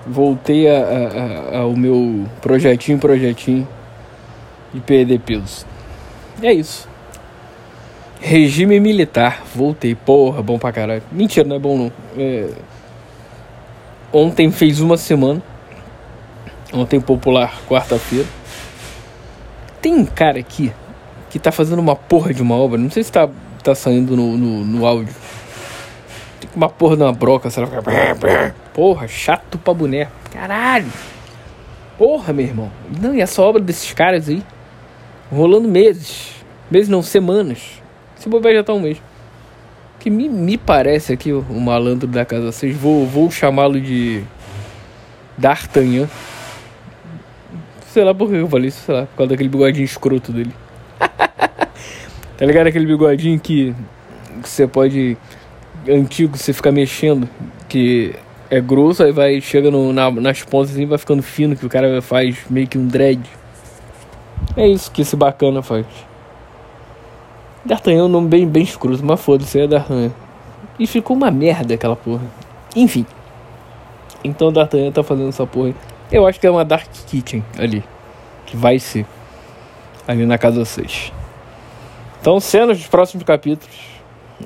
Voltei 0.06 0.70
a, 0.70 0.78
a, 0.78 1.58
a, 1.58 1.60
ao 1.62 1.72
meu 1.72 2.26
projetinho, 2.42 3.00
projetinho 3.00 3.68
de 4.74 4.82
perder 4.82 5.20
pesos. 5.20 5.66
É 6.44 6.52
isso. 6.52 6.88
Regime 8.20 8.80
militar, 8.80 9.44
voltei. 9.56 9.96
Porra, 9.96 10.44
bom 10.44 10.60
pra 10.60 10.74
caralho. 10.74 11.02
Mentira, 11.12 11.48
não 11.48 11.56
é 11.56 11.60
bom 11.60 11.78
não. 11.78 11.92
É... 12.18 12.50
Ontem 14.12 14.52
fez 14.52 14.82
uma 14.82 14.98
semana. 14.98 15.42
Ontem 16.74 17.00
popular, 17.00 17.58
quarta-feira. 17.68 18.28
Tem 19.82 19.94
um 19.94 20.06
cara 20.06 20.40
aqui 20.40 20.74
que 21.36 21.40
tá 21.40 21.52
fazendo 21.52 21.80
uma 21.80 21.98
porra 21.98 22.34
de 22.34 22.42
uma 22.42 22.56
obra. 22.56 22.78
Não 22.80 22.90
sei 22.90 23.04
se 23.04 23.12
tá, 23.12 23.30
tá 23.62 23.76
saindo 23.76 24.16
no, 24.16 24.38
no, 24.38 24.64
no 24.64 24.86
áudio. 24.86 25.14
Tem 26.40 26.50
uma 26.56 26.70
porra 26.70 26.96
de 26.96 27.04
uma 27.04 27.12
broca, 27.12 27.50
sei 27.50 27.66
lá. 27.66 27.70
Porra, 28.74 29.06
chato 29.06 29.58
pra 29.58 29.74
boneco. 29.74 30.14
Caralho. 30.32 30.88
Porra, 31.98 32.32
meu 32.32 32.46
irmão. 32.46 32.72
Não, 33.02 33.14
e 33.14 33.20
essa 33.20 33.42
obra 33.42 33.62
desses 33.62 33.92
caras 33.92 34.30
aí? 34.30 34.42
Rolando 35.30 35.68
meses. 35.68 36.36
Meses 36.72 36.88
não, 36.88 37.02
semanas. 37.02 37.82
Se 38.16 38.30
bobear 38.30 38.56
já 38.56 38.64
tá 38.64 38.72
um 38.72 38.80
mês. 38.80 39.02
Que 40.00 40.10
me, 40.10 40.30
me 40.30 40.58
parece 40.58 41.12
aqui 41.12 41.34
o, 41.34 41.46
o 41.50 41.60
malandro 41.60 42.08
da 42.08 42.24
casa 42.24 42.50
6. 42.54 42.78
Vou, 42.78 43.06
vou 43.06 43.30
chamá-lo 43.30 43.82
de. 43.82 44.24
D'Artagnan. 45.38 46.08
Sei 47.88 48.06
lá 48.06 48.16
por 48.16 48.30
que 48.30 48.38
eu 48.38 48.48
falei 48.48 48.70
isso, 48.70 48.86
sei 48.86 48.96
lá, 48.96 49.06
por 49.06 49.18
causa 49.18 49.32
daquele 49.32 49.50
bigodinho 49.50 49.84
escroto 49.84 50.32
dele. 50.32 50.54
Tá 52.38 52.46
ligado 52.46 52.68
aquele 52.68 52.86
bigodinho 52.86 53.40
que, 53.40 53.76
você 54.44 54.68
pode. 54.68 55.18
Antigo, 55.88 56.38
você 56.38 56.52
fica 56.52 56.72
mexendo, 56.72 57.30
que 57.70 58.16
é 58.50 58.60
grosso, 58.60 59.04
aí 59.04 59.12
vai, 59.12 59.40
chega 59.40 59.70
no, 59.70 59.94
na, 59.94 60.10
nas 60.12 60.44
pontas 60.44 60.76
e 60.78 60.86
vai 60.86 60.98
ficando 60.98 61.22
fino, 61.22 61.56
que 61.56 61.66
o 61.66 61.70
cara 61.70 62.02
faz 62.02 62.38
meio 62.50 62.68
que 62.68 62.78
um 62.78 62.88
dread. 62.88 63.22
É 64.58 64.68
isso 64.68 64.92
que 64.92 65.02
esse 65.02 65.16
bacana 65.16 65.62
faz. 65.62 65.86
D'Artagnan 67.64 68.02
é 68.02 68.04
um 68.04 68.08
nome 68.08 68.28
bem, 68.28 68.48
bem 68.48 68.64
escroto, 68.64 69.04
mas 69.04 69.20
foda-se, 69.20 69.60
é 69.60 69.68
D'Artagnan. 69.68 70.12
E 70.78 70.86
ficou 70.86 71.16
uma 71.16 71.32
merda 71.32 71.74
aquela 71.74 71.96
porra. 71.96 72.24
Enfim. 72.76 73.06
Então 74.24 74.52
D'Artagnan 74.52 74.92
tá 74.92 75.04
fazendo 75.04 75.30
essa 75.30 75.46
porra. 75.46 75.74
Eu 76.12 76.28
acho 76.28 76.40
que 76.40 76.46
é 76.46 76.52
uma 76.52 76.66
Dark 76.66 76.88
Kitchen 77.08 77.44
ali. 77.58 77.84
Que 78.46 78.56
vai 78.56 78.78
ser. 78.80 79.06
Ali 80.08 80.26
na 80.26 80.38
casa 80.38 80.64
6. 80.64 81.12
Então, 82.22 82.40
cenas 82.40 82.78
dos 82.78 82.88
próximos 82.88 83.24
capítulos. 83.24 83.76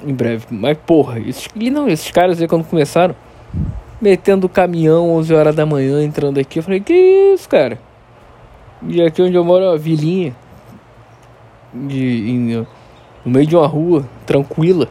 Em 0.05 0.13
breve. 0.13 0.45
Mas, 0.51 0.77
porra, 0.77 1.19
esses, 1.19 1.47
e 1.55 1.69
não, 1.69 1.87
esses 1.87 2.11
caras 2.11 2.41
aí 2.41 2.47
quando 2.47 2.65
começaram. 2.65 3.15
Metendo 4.01 4.47
o 4.47 4.49
caminhão 4.49 5.11
11 5.15 5.33
horas 5.33 5.55
da 5.55 5.65
manhã, 5.65 6.03
entrando 6.03 6.39
aqui. 6.39 6.59
Eu 6.59 6.63
falei, 6.63 6.79
que 6.79 6.93
isso, 6.93 7.49
cara? 7.49 7.79
E 8.87 9.01
aqui 9.01 9.21
onde 9.21 9.35
eu 9.35 9.43
moro 9.43 9.65
é 9.65 9.69
uma 9.69 9.77
vilinha. 9.77 10.35
De, 11.73 12.29
em, 12.31 12.67
no 13.25 13.31
meio 13.31 13.45
de 13.45 13.55
uma 13.55 13.67
rua, 13.67 14.07
tranquila. 14.25 14.87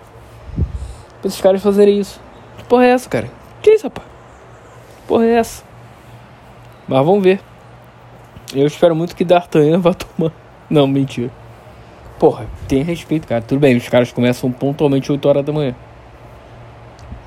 Pra 1.21 1.29
esses 1.29 1.41
caras 1.41 1.63
fazerem 1.63 1.99
isso. 1.99 2.21
Que 2.59 2.65
porra 2.65 2.85
é 2.85 2.91
essa, 2.91 3.09
cara? 3.09 3.31
Que 3.63 3.71
isso, 3.71 3.85
rapaz? 3.85 4.07
Que 4.07 5.07
porra 5.09 5.25
é 5.25 5.35
essa? 5.35 5.65
Mas 6.87 7.05
vamos 7.05 7.23
ver. 7.23 7.41
Eu 8.55 8.67
espero 8.67 8.95
muito 8.95 9.15
que 9.15 9.25
D'Artagnan 9.25 9.79
vá 9.79 9.93
tomar. 9.95 10.33
Não, 10.71 10.87
mentira. 10.87 11.31
Porra, 12.19 12.47
tem 12.67 12.83
respeito, 12.83 13.27
cara. 13.27 13.41
Tudo 13.41 13.61
bem, 13.61 13.77
os 13.77 13.89
caras 13.89 14.13
começam 14.13 14.51
pontualmente 14.51 15.11
8 15.11 15.29
horas 15.29 15.45
da 15.45 15.53
manhã. 15.53 15.75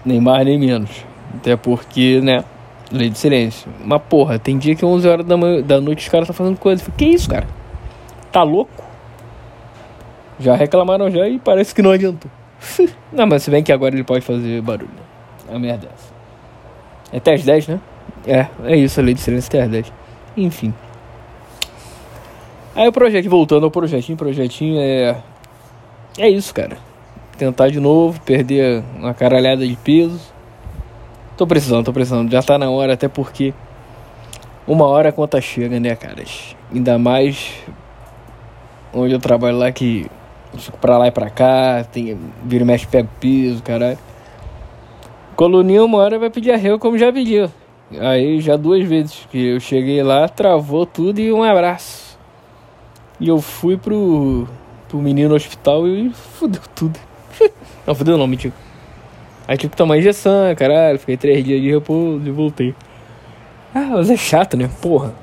Nem 0.05 0.19
mais 0.19 0.45
nem 0.45 0.59
menos. 0.59 1.05
Até 1.35 1.55
porque, 1.55 2.19
né? 2.21 2.43
Lei 2.91 3.09
de 3.09 3.17
silêncio. 3.17 3.71
Mas 3.85 4.01
porra, 4.09 4.37
tem 4.37 4.57
dia 4.57 4.75
que 4.75 4.85
11 4.85 5.07
horas 5.07 5.25
da, 5.25 5.37
manhã, 5.37 5.61
da 5.61 5.79
noite 5.79 6.03
os 6.03 6.09
caras 6.09 6.27
estão 6.27 6.35
tá 6.35 6.43
fazendo 6.43 6.59
coisa. 6.59 6.83
Que 6.97 7.05
isso, 7.05 7.29
cara? 7.29 7.47
Tá 8.31 8.43
louco? 8.43 8.83
Já 10.39 10.55
reclamaram 10.55 11.09
já 11.09 11.27
e 11.27 11.39
parece 11.39 11.73
que 11.73 11.81
não 11.81 11.91
adiantou. 11.91 12.29
não, 13.13 13.25
mas 13.27 13.43
se 13.43 13.51
bem 13.51 13.63
que 13.63 13.71
agora 13.71 13.95
ele 13.95 14.03
pode 14.03 14.25
fazer 14.25 14.61
barulho. 14.61 14.89
A 15.49 15.57
merda 15.57 15.87
é 15.87 15.89
essa. 15.93 16.13
É 17.13 17.17
até 17.17 17.33
as 17.33 17.43
10, 17.43 17.67
né? 17.67 17.79
É, 18.27 18.47
é 18.65 18.75
isso, 18.75 18.99
a 18.99 19.03
lei 19.03 19.13
de 19.13 19.21
silêncio 19.21 19.47
até 19.47 19.61
as 19.61 19.69
10. 19.69 19.93
Enfim. 20.35 20.73
Aí 22.75 22.87
o 22.87 22.91
projeto, 22.91 23.29
voltando 23.29 23.65
ao 23.65 23.71
projetinho, 23.71 24.17
projetinho 24.17 24.79
é. 24.79 25.17
É 26.17 26.29
isso, 26.29 26.53
cara. 26.53 26.77
Tentar 27.37 27.69
de 27.69 27.79
novo, 27.79 28.21
perder 28.21 28.83
uma 28.97 29.13
caralhada 29.13 29.67
de 29.67 29.75
peso. 29.75 30.19
Tô 31.37 31.45
precisando, 31.45 31.85
tô 31.85 31.93
precisando. 31.93 32.31
Já 32.31 32.41
tá 32.41 32.57
na 32.57 32.69
hora, 32.69 32.93
até 32.93 33.07
porque. 33.07 33.53
Uma 34.67 34.85
hora 34.85 35.09
a 35.09 35.11
conta 35.11 35.41
chega, 35.41 35.79
né, 35.79 35.95
caras? 35.95 36.55
Ainda 36.73 36.97
mais 36.97 37.51
onde 38.93 39.13
eu 39.13 39.19
trabalho 39.19 39.57
lá 39.57 39.71
que 39.71 40.05
fico 40.57 40.77
pra 40.77 40.97
lá 40.97 41.07
e 41.07 41.11
pra 41.11 41.29
cá, 41.29 41.83
tem, 41.91 42.17
vira 42.43 42.63
e 42.63 42.67
mexe, 42.67 42.87
pega 42.87 43.09
piso, 43.19 43.63
caralho. 43.63 43.97
Coluninha 45.35 45.83
uma 45.83 45.97
hora 45.97 46.19
vai 46.19 46.29
pedir 46.29 46.51
arrego 46.51 46.77
como 46.77 46.97
já 46.97 47.11
pediu. 47.11 47.49
Aí 47.99 48.39
já 48.39 48.55
duas 48.55 48.87
vezes 48.87 49.27
que 49.31 49.47
eu 49.47 49.59
cheguei 49.59 50.03
lá, 50.03 50.27
travou 50.29 50.85
tudo 50.85 51.19
e 51.19 51.31
um 51.31 51.43
abraço. 51.43 52.10
E 53.21 53.27
eu 53.27 53.39
fui 53.39 53.77
pro, 53.77 54.47
pro 54.89 54.97
menino 54.97 55.29
no 55.29 55.35
hospital 55.35 55.87
e 55.87 56.09
fudeu 56.09 56.61
tudo. 56.73 56.99
não, 57.85 57.93
fudeu 57.93 58.17
não, 58.17 58.25
mentira. 58.25 58.51
Aí 59.47 59.55
tive 59.57 59.69
que 59.69 59.77
tomar 59.77 59.99
injeção, 59.99 60.55
caralho. 60.55 60.97
Fiquei 60.97 61.17
três 61.17 61.43
dias 61.43 61.61
de 61.61 61.69
repouso 61.69 62.27
e 62.27 62.31
voltei. 62.31 62.73
Ah, 63.75 63.91
mas 63.91 64.09
é 64.09 64.17
chato, 64.17 64.57
né? 64.57 64.67
Porra. 64.81 65.13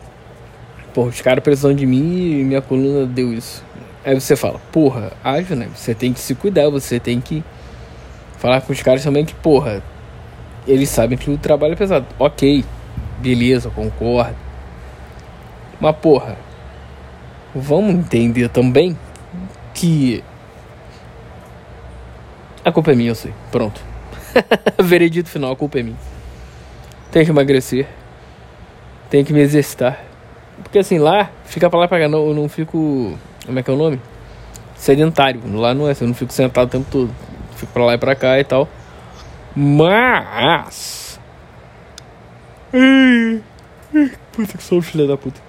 Porra, 0.95 1.09
os 1.09 1.21
caras 1.21 1.43
precisam 1.43 1.75
de 1.75 1.85
mim 1.85 2.39
e 2.41 2.45
minha 2.45 2.63
coluna 2.63 3.05
deu 3.05 3.33
isso. 3.33 3.65
Aí 4.05 4.15
você 4.15 4.37
fala, 4.37 4.61
porra, 4.71 5.11
acho, 5.25 5.57
né? 5.57 5.69
Você 5.75 5.93
tem 5.93 6.13
que 6.13 6.21
se 6.21 6.37
cuidar, 6.37 6.71
você 6.71 7.01
tem 7.01 7.21
que 7.21 7.43
falar 8.39 8.61
com 8.61 8.73
os 8.73 8.81
caras 8.81 9.03
também 9.03 9.25
que, 9.25 9.35
porra, 9.35 9.83
eles 10.69 10.89
sabem 10.89 11.19
que 11.19 11.29
o 11.29 11.37
trabalho 11.37 11.73
é 11.73 11.77
pesado. 11.77 12.07
Ok, 12.17 12.65
beleza, 13.19 13.71
concordo. 13.71 14.37
Mas, 15.81 15.97
porra, 15.97 16.37
vamos 17.55 17.95
entender 17.95 18.49
também 18.49 18.97
que 19.75 20.23
a 22.65 22.73
culpa 22.73 22.93
é 22.93 22.95
minha, 22.95 23.11
eu 23.11 23.15
sei. 23.15 23.33
Pronto. 23.51 23.81
Veredito 24.79 25.29
final, 25.29 25.53
a 25.53 25.57
culpa 25.57 25.79
é 25.79 25.83
minha. 25.83 25.97
Tenho 27.11 27.25
que 27.25 27.31
emagrecer. 27.31 27.87
Tenho 29.09 29.25
que 29.25 29.33
me 29.33 29.41
exercitar. 29.41 30.05
Porque 30.63 30.79
assim, 30.79 30.99
lá, 30.99 31.31
fica 31.45 31.71
pra 31.71 31.79
lá 31.79 31.89
pra 31.89 31.99
cá, 31.99 32.09
não, 32.09 32.27
eu 32.29 32.35
não 32.35 32.49
fico. 32.49 33.19
Como 33.47 33.59
é 33.59 33.63
que 33.63 33.71
é 33.71 33.73
o 33.73 33.77
nome? 33.77 34.01
Sedentário. 34.75 35.41
Lá 35.55 35.73
não 35.73 35.89
é 35.89 35.93
assim, 35.93 36.05
eu 36.05 36.09
não 36.09 36.15
fico 36.15 36.33
sentado 36.33 36.67
o 36.67 36.71
tempo 36.71 36.87
todo. 36.91 37.11
Fico 37.57 37.73
pra 37.73 37.85
lá 37.85 37.95
e 37.95 37.99
pra 37.99 38.15
cá 38.15 38.39
e 38.39 38.45
tal. 38.45 38.69
Mas. 39.57 41.19
Puta 44.33 44.59
que 44.59 44.63
sou 44.63 44.83
filho 44.83 45.09
da 45.09 45.17
puta. 45.17 45.48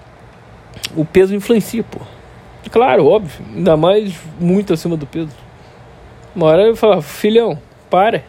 O 0.96 1.04
peso 1.04 1.34
influencia, 1.34 1.82
pô. 1.82 2.00
Claro, 2.70 3.06
óbvio. 3.06 3.44
Ainda 3.54 3.76
mais 3.76 4.14
muito 4.38 4.72
acima 4.72 4.96
do 4.96 5.06
peso. 5.06 5.30
Uma 6.34 6.46
hora 6.46 6.62
eu 6.62 6.76
falo, 6.76 7.00
filhão, 7.02 7.58
para. 7.88 8.22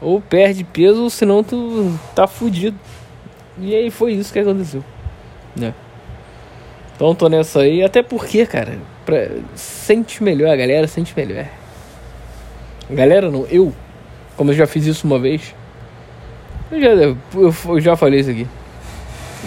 Ou 0.00 0.20
perde 0.20 0.64
peso, 0.64 1.08
senão 1.10 1.44
tu 1.44 1.92
tá 2.14 2.26
fudido. 2.26 2.78
E 3.58 3.74
aí 3.74 3.90
foi 3.90 4.14
isso 4.14 4.32
que 4.32 4.38
aconteceu. 4.38 4.82
Né? 5.54 5.74
Então 6.94 7.14
tô 7.14 7.28
nessa 7.28 7.60
aí. 7.60 7.82
Até 7.82 8.02
porque, 8.02 8.46
cara, 8.46 8.78
pra... 9.04 9.28
sente 9.54 10.22
melhor, 10.22 10.50
a 10.50 10.56
galera 10.56 10.86
sente 10.86 11.12
melhor. 11.16 11.46
Galera 12.90 13.30
não, 13.30 13.46
eu, 13.46 13.72
como 14.36 14.50
eu 14.50 14.54
já 14.54 14.66
fiz 14.66 14.86
isso 14.86 15.06
uma 15.06 15.18
vez. 15.18 15.54
Eu 16.70 16.80
já, 16.80 16.88
eu, 16.88 17.16
eu 17.68 17.80
já 17.80 17.96
falei 17.96 18.20
isso 18.20 18.30
aqui. 18.30 18.46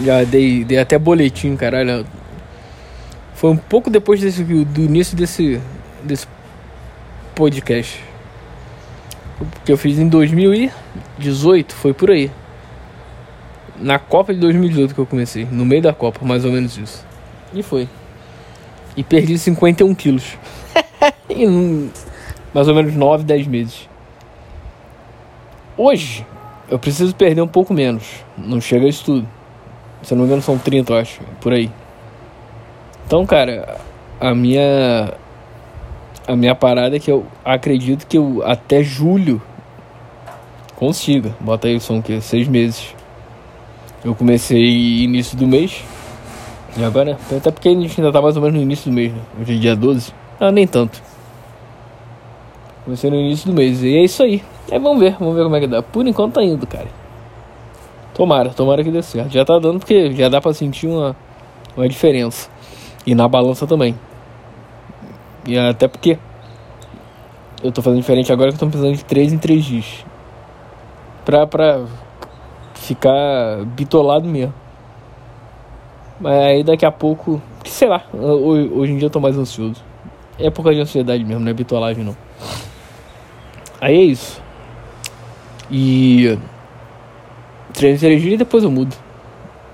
Já 0.04 0.24
dei, 0.24 0.64
dei 0.64 0.78
até 0.78 0.98
boletim, 0.98 1.56
caralho. 1.56 2.06
Foi 3.34 3.50
um 3.50 3.58
pouco 3.58 3.90
depois 3.90 4.20
desse, 4.20 4.44
do 4.44 4.82
início 4.82 5.16
desse, 5.16 5.62
desse 6.04 6.28
podcast. 7.34 8.04
Que 9.64 9.72
eu 9.72 9.78
fiz 9.78 10.00
em 10.00 10.08
2018, 10.08 11.76
foi 11.76 11.94
por 11.94 12.12
aí. 12.12 12.32
Na 13.78 14.00
Copa 14.00 14.34
de 14.34 14.40
2018 14.40 14.96
que 14.96 15.00
eu 15.00 15.06
comecei. 15.06 15.46
No 15.50 15.66
meio 15.66 15.82
da 15.82 15.94
Copa, 15.94 16.26
mais 16.26 16.46
ou 16.46 16.52
menos 16.52 16.78
isso. 16.78 17.06
E 17.54 17.62
foi. 17.62 17.90
E 18.96 19.04
perdi 19.04 19.38
51 19.38 19.94
quilos. 19.96 20.38
em 21.30 21.92
mais 22.54 22.70
ou 22.70 22.76
menos 22.76 22.96
9, 22.96 23.26
10 23.26 23.48
meses. 23.48 23.90
Hoje, 25.78 26.26
eu 26.70 26.80
preciso 26.80 27.14
perder 27.14 27.42
um 27.42 27.48
pouco 27.48 27.74
menos. 27.74 28.24
Não 28.38 28.62
chega 28.62 28.86
a 28.86 28.90
isso 28.90 29.04
tudo. 29.04 29.28
Se 30.06 30.14
não 30.14 30.22
me 30.22 30.28
engano, 30.28 30.42
são 30.44 30.56
30, 30.56 30.94
eu 30.94 30.98
acho. 30.98 31.20
Por 31.42 31.52
aí. 31.52 31.72
Então, 33.08 33.26
cara, 33.26 33.78
a 34.20 34.36
minha. 34.36 35.14
A 36.28 36.36
minha 36.36 36.56
parada 36.56 36.96
é 36.96 37.00
que 37.00 37.12
eu 37.12 37.26
acredito 37.44 38.06
que 38.08 38.18
eu 38.18 38.42
até 38.46 38.84
julho 38.84 39.42
consiga. 40.76 41.36
Bota 41.40 41.68
aí, 41.68 41.80
são 41.80 42.00
o 42.00 42.04
quê? 42.04 42.22
Seis 42.22 42.48
meses. 42.48 42.96
Eu 44.04 44.14
comecei 44.14 45.04
início 45.04 45.36
do 45.38 45.48
mês. 45.48 45.84
E 46.78 46.84
agora, 46.84 47.18
até 47.36 47.50
porque 47.50 47.70
a 47.70 47.72
gente 47.72 48.00
ainda 48.00 48.12
tá 48.12 48.22
mais 48.22 48.36
ou 48.36 48.44
menos 48.44 48.58
no 48.58 48.64
início 48.64 48.92
do 48.92 48.94
mês, 48.94 49.12
né? 49.12 49.22
Hoje 49.40 49.56
é 49.56 49.58
dia 49.58 49.76
12. 49.76 50.14
Ah, 50.40 50.52
nem 50.52 50.68
tanto. 50.68 51.02
Comecei 52.84 53.10
no 53.10 53.16
início 53.16 53.50
do 53.50 53.56
mês. 53.56 53.82
E 53.84 53.98
é 53.98 54.04
isso 54.04 54.22
aí. 54.22 54.44
É, 54.70 54.78
vamos 54.78 55.00
ver, 55.00 55.16
vamos 55.20 55.36
ver 55.36 55.44
como 55.44 55.56
é 55.56 55.60
que 55.60 55.68
dá. 55.68 55.82
Por 55.82 56.06
enquanto 56.06 56.34
tá 56.34 56.44
indo, 56.44 56.68
cara. 56.68 57.05
Tomara, 58.16 58.50
tomara 58.52 58.82
que 58.82 58.90
dê 58.90 59.04
certo. 59.04 59.32
Já 59.32 59.44
tá 59.44 59.60
dando 59.60 59.80
porque 59.80 60.14
já 60.14 60.30
dá 60.30 60.40
pra 60.40 60.54
sentir 60.54 60.88
uma, 60.88 61.14
uma 61.76 61.88
diferença. 61.88 62.50
E 63.06 63.14
na 63.14 63.28
balança 63.28 63.68
também. 63.68 63.94
E 65.46 65.60
até 65.60 65.88
porque 65.88 66.18
eu 67.62 67.74
tô 67.74 67.82
fazendo 67.82 68.00
diferente 68.00 68.32
agora 68.32 68.50
que 68.50 68.56
eu 68.56 68.60
tô 68.60 68.68
precisando 68.68 68.96
de 68.96 69.04
3 69.04 69.34
em 69.34 69.38
3 69.38 69.66
dias. 69.66 70.06
Pra, 71.26 71.46
pra 71.46 71.84
ficar 72.76 73.66
bitolado 73.66 74.26
mesmo. 74.28 74.54
Mas 76.18 76.34
aí 76.34 76.64
daqui 76.64 76.86
a 76.86 76.92
pouco, 76.92 77.42
sei 77.66 77.90
lá, 77.90 78.06
hoje, 78.14 78.94
em 78.94 78.98
dia 78.98 79.08
eu 79.08 79.12
tô 79.12 79.20
mais 79.20 79.38
ansioso. 79.38 79.84
É 80.40 80.50
por 80.50 80.64
causa 80.64 80.76
de 80.76 80.82
ansiedade 80.82 81.24
mesmo, 81.26 81.42
não 81.42 81.52
é 81.52 81.54
bitolagem 81.54 82.06
não. 82.06 82.16
Aí 83.82 83.98
é 83.98 84.04
isso. 84.04 84.42
E 85.70 86.38
três 87.76 88.00
dias 88.00 88.24
e 88.24 88.38
depois 88.38 88.64
eu 88.64 88.72
mudo. 88.72 88.96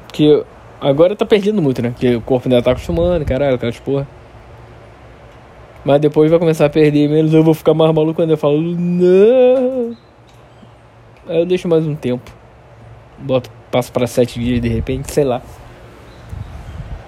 Porque 0.08 0.44
agora 0.80 1.16
tá 1.16 1.26
perdendo 1.26 1.62
muito, 1.62 1.82
né? 1.82 1.92
Porque 1.92 2.16
o 2.16 2.22
corpo 2.22 2.50
ainda 2.50 2.62
tá 2.62 2.72
acostumando, 2.72 3.24
caralho, 3.24 3.56
aquelas 3.56 3.80
porra. 3.80 4.08
Mas 5.84 6.00
depois 6.02 6.30
vai 6.30 6.40
começar 6.40 6.66
a 6.66 6.70
perder 6.70 7.10
menos, 7.10 7.34
eu 7.34 7.44
vou 7.44 7.54
ficar 7.54 7.74
mais 7.74 7.94
maluco 7.94 8.16
quando 8.16 8.32
eu 8.32 8.38
falo, 8.38 8.62
não. 8.62 9.96
Aí 11.28 11.40
eu 11.40 11.46
deixo 11.46 11.68
mais 11.68 11.86
um 11.88 11.96
tempo. 11.96 12.30
Boto, 13.18 13.50
passo 13.72 13.92
pra 13.92 14.06
sete 14.06 14.40
dias 14.40 14.62
de 14.62 14.68
repente, 14.68 15.12
sei 15.12 15.24
lá. 15.24 15.42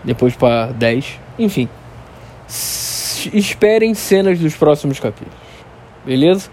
Depois 0.04 0.36
pra 0.36 0.68
dez. 0.68 1.20
Enfim. 1.38 1.68
S 2.48 3.30
esperem 3.34 3.94
cenas 3.94 4.40
dos 4.40 4.56
próximos 4.56 5.00
capítulos. 5.00 5.34
Beleza? 6.06 6.50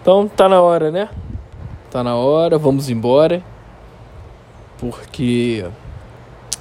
Então 0.00 0.28
tá 0.28 0.48
na 0.48 0.60
hora, 0.60 0.90
né? 0.90 1.08
Tá 1.90 2.04
na 2.04 2.14
hora, 2.14 2.56
vamos 2.56 2.88
embora. 2.88 3.42
Porque 4.78 5.64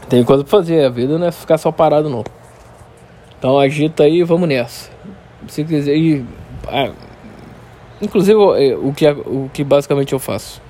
tem 0.10 0.24
coisa 0.24 0.44
pra 0.44 0.52
fazer, 0.52 0.84
a 0.84 0.90
vida 0.90 1.18
não 1.20 1.28
é 1.28 1.32
ficar 1.32 1.58
só 1.58 1.72
parado 1.72 2.10
não. 2.10 2.24
Então 3.38 3.60
agita 3.60 4.04
aí 4.04 4.24
vamos 4.24 4.50
nessa. 4.50 4.90
Se 5.48 5.64
quiser 5.64 5.96
ir. 5.96 6.26
Ah, 6.68 6.92
inclusive 8.02 8.38
o 8.38 8.92
que, 8.92 9.08
o 9.08 9.50
que 9.54 9.64
basicamente 9.64 10.14
eu 10.14 10.20
faço. 10.20 10.62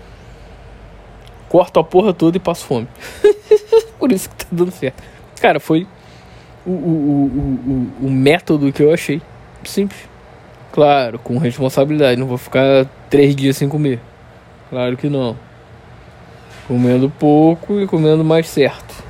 Corto 1.48 1.80
a 1.80 1.84
porra 1.84 2.14
toda 2.14 2.38
e 2.38 2.40
passo 2.40 2.66
fome. 2.66 2.88
Por 3.98 4.12
isso 4.12 4.30
que 4.30 4.36
tá 4.36 4.46
dando 4.52 4.72
certo. 4.72 5.02
Cara, 5.42 5.60
foi 5.60 5.88
o, 6.66 6.70
o, 6.70 6.74
o, 6.74 8.04
o, 8.04 8.08
o 8.08 8.12
método 8.12 8.72
que 8.72 8.84
eu 8.84 8.94
achei. 8.94 9.22
Simples. 9.64 10.02
Claro, 10.72 11.18
com 11.18 11.38
responsabilidade. 11.38 12.20
Não 12.20 12.28
vou 12.28 12.38
ficar 12.38 12.86
três 13.10 13.36
dias 13.36 13.58
sem 13.58 13.68
comer. 13.68 14.00
Claro 14.70 14.96
que 14.96 15.10
não. 15.10 15.36
Comendo 16.68 17.10
pouco 17.10 17.80
e 17.80 17.88
comendo 17.88 18.24
mais 18.24 18.48
certo. 18.48 19.04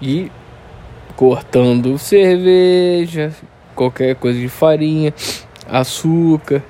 E 0.00 0.30
cortando 1.16 1.98
cerveja, 1.98 3.32
qualquer 3.74 4.14
coisa 4.14 4.38
de 4.38 4.48
farinha, 4.48 5.12
açúcar. 5.68 6.62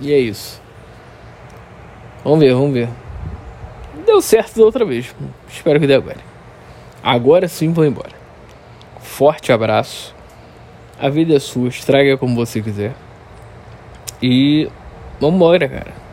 E 0.00 0.12
é 0.12 0.18
isso. 0.18 0.60
Vamos 2.22 2.40
ver, 2.40 2.52
vamos 2.52 2.72
ver. 2.72 2.88
Deu 4.04 4.20
certo 4.20 4.58
da 4.58 4.64
outra 4.64 4.84
vez. 4.84 5.14
Espero 5.48 5.80
que 5.80 5.86
dê 5.86 5.94
agora. 5.94 6.18
Agora 7.02 7.48
sim 7.48 7.72
vou 7.72 7.84
embora. 7.84 8.12
Forte 9.00 9.50
abraço. 9.50 10.14
A 11.00 11.08
vida 11.08 11.34
é 11.34 11.38
sua, 11.38 11.68
estraga 11.68 12.18
como 12.18 12.34
você 12.34 12.60
quiser. 12.60 12.94
E 14.22 14.68
vambora, 15.20 15.68
cara. 15.68 16.07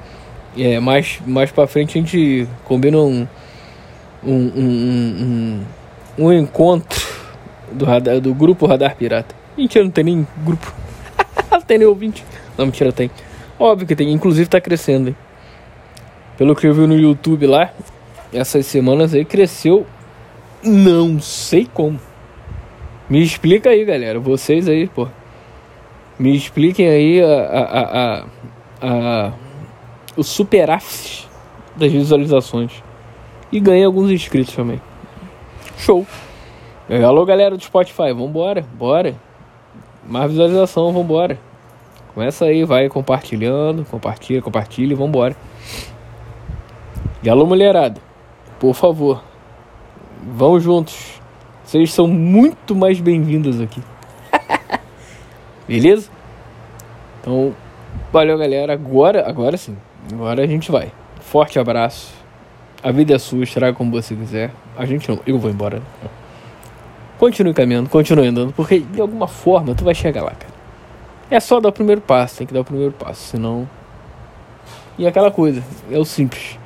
É, 0.57 0.79
mais, 0.79 1.19
mais 1.25 1.51
pra 1.51 1.67
frente 1.67 1.97
a 1.97 2.01
gente 2.01 2.47
combina 2.63 2.97
um, 2.97 3.27
um, 4.23 4.33
um, 4.33 5.61
um, 6.17 6.25
um 6.25 6.33
encontro 6.33 6.99
do, 7.71 7.85
radar, 7.85 8.19
do 8.19 8.33
grupo 8.33 8.65
Radar 8.65 8.95
Pirata. 8.95 9.35
Mentira, 9.57 9.83
não 9.83 9.91
tem 9.91 10.03
nem 10.03 10.27
grupo. 10.43 10.73
não 11.51 11.61
tem 11.61 11.77
nem 11.77 11.87
ouvinte. 11.87 12.23
Não, 12.57 12.65
mentira, 12.65 12.91
tem. 12.91 13.11
Óbvio 13.59 13.87
que 13.87 13.95
tem. 13.95 14.11
Inclusive 14.11 14.49
tá 14.49 14.61
crescendo, 14.61 15.09
hein? 15.09 15.15
Pelo 16.37 16.55
que 16.55 16.67
eu 16.67 16.73
vi 16.73 16.87
no 16.87 16.97
YouTube 16.97 17.47
lá, 17.47 17.71
essas 18.33 18.65
semanas 18.65 19.13
aí 19.13 19.23
cresceu. 19.23 19.85
Não 20.63 21.19
sei 21.19 21.67
como. 21.71 21.99
Me 23.09 23.21
explica 23.21 23.69
aí, 23.69 23.85
galera. 23.85 24.19
Vocês 24.19 24.67
aí, 24.67 24.87
pô. 24.87 25.07
Me 26.17 26.35
expliquem 26.35 26.87
aí 26.87 27.21
a, 27.21 27.27
a, 27.27 27.81
a, 27.81 28.25
a, 28.81 29.33
o 30.15 30.23
superávit 30.23 31.27
das 31.75 31.91
visualizações. 31.91 32.83
E 33.51 33.59
ganhei 33.59 33.85
alguns 33.85 34.09
inscritos 34.11 34.55
também. 34.55 34.81
Show. 35.77 36.05
Alô, 37.05 37.25
galera 37.25 37.55
do 37.55 37.63
Spotify. 37.63 38.13
Vambora, 38.13 38.65
bora. 38.73 39.15
Mais 40.07 40.31
visualização, 40.31 40.91
vambora. 40.91 41.39
Começa 42.13 42.45
aí, 42.45 42.63
vai 42.63 42.89
compartilhando. 42.89 43.85
Compartilha, 43.85 44.41
compartilha 44.41 44.93
e 44.93 44.95
vambora. 44.95 45.35
E 47.23 47.29
alô, 47.29 47.45
mulherada. 47.45 48.01
Por 48.59 48.73
favor. 48.73 49.23
Vamos 50.23 50.63
juntos 50.63 51.15
vocês 51.65 51.91
são 51.91 52.07
muito 52.07 52.75
mais 52.75 52.99
bem-vindas 52.99 53.59
aqui. 53.59 53.81
Beleza? 55.67 56.11
Então, 57.19 57.55
valeu 58.13 58.37
galera. 58.37 58.73
Agora, 58.73 59.27
agora 59.27 59.57
sim. 59.57 59.75
Agora 60.11 60.43
a 60.43 60.47
gente 60.47 60.71
vai. 60.71 60.91
Forte 61.19 61.59
abraço. 61.59 62.13
A 62.83 62.91
vida 62.91 63.15
é 63.15 63.17
sua, 63.17 63.43
estraga 63.43 63.75
como 63.75 63.91
você 63.91 64.15
quiser. 64.15 64.51
A 64.77 64.85
gente 64.85 65.09
não. 65.09 65.19
Eu 65.25 65.39
vou 65.39 65.49
embora. 65.49 65.77
Né? 65.77 66.09
Continue 67.17 67.53
caminhando, 67.53 67.89
continue 67.89 68.27
andando, 68.27 68.51
porque 68.53 68.79
de 68.79 68.99
alguma 68.99 69.27
forma 69.27 69.73
tu 69.73 69.83
vai 69.83 69.95
chegar 69.95 70.23
lá, 70.23 70.31
cara. 70.31 70.53
É 71.29 71.39
só 71.39 71.59
dar 71.59 71.69
o 71.69 71.71
primeiro 71.71 72.01
passo, 72.01 72.37
tem 72.37 72.45
que 72.47 72.53
dar 72.53 72.61
o 72.61 72.65
primeiro 72.65 72.91
passo, 72.91 73.21
senão. 73.29 73.67
E 74.97 75.07
aquela 75.07 75.31
coisa, 75.31 75.63
é 75.89 75.97
o 75.97 76.05
simples. 76.05 76.59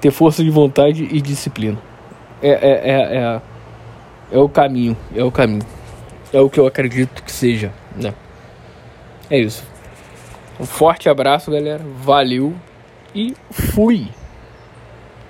Ter 0.00 0.10
força 0.10 0.42
de 0.42 0.50
vontade 0.50 1.04
e 1.04 1.20
disciplina. 1.20 1.78
É, 2.42 2.48
é, 2.48 2.90
é, 2.90 3.16
é, 3.16 3.42
é 4.32 4.38
o 4.38 4.48
caminho, 4.48 4.96
é 5.14 5.22
o 5.22 5.30
caminho. 5.30 5.64
É 6.32 6.40
o 6.40 6.50
que 6.50 6.58
eu 6.58 6.66
acredito 6.66 7.22
que 7.22 7.30
seja, 7.30 7.70
né? 7.94 8.14
É 9.30 9.38
isso. 9.38 9.62
Um 10.58 10.66
forte 10.66 11.08
abraço, 11.08 11.50
galera. 11.50 11.82
Valeu 12.02 12.54
e 13.14 13.34
fui! 13.50 14.08